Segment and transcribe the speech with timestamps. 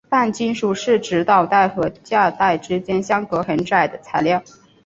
[0.09, 4.41] 半金属是指导带和价带之间相隔很窄的材料。